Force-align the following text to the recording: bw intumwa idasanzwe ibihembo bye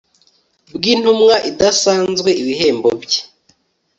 bw 0.75 0.83
intumwa 0.93 1.35
idasanzwe 1.49 2.29
ibihembo 2.41 2.89
bye 3.01 3.21